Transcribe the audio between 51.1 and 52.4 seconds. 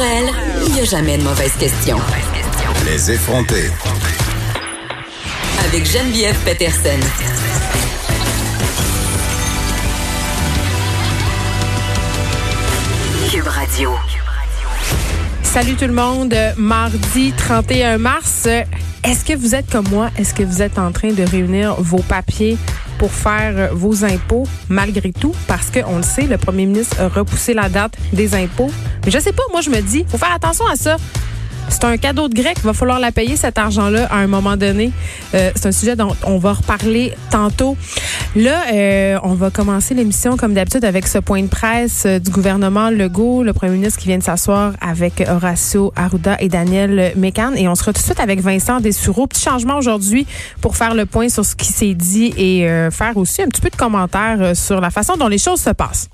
sur ce qui s'est dit